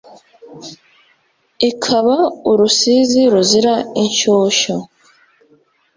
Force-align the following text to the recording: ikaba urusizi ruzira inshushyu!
ikaba 1.69 2.15
urusizi 2.49 3.21
ruzira 3.33 3.73
inshushyu! 4.03 4.73